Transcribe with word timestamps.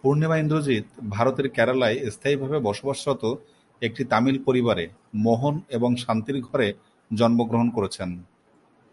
পূর্ণিমা 0.04 0.36
ইন্দ্রজিৎ 0.38 0.86
ভারতের 1.08 1.46
কেরালায় 1.48 1.98
স্থায়ীভাবে 2.10 2.58
বসবাসরত 2.60 3.22
একটি 3.82 4.02
তামিল 4.04 4.36
পরিবারে 4.46 4.84
মোহন 5.24 5.54
এবং 5.68 5.90
শান্তির 5.96 6.38
ঘরে 6.48 6.68
জন্মগ্রহণ 7.10 7.68
করেছেন। 7.76 8.10